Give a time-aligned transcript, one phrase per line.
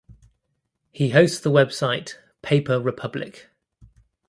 [0.89, 3.49] He hosts the website "Paper Republic".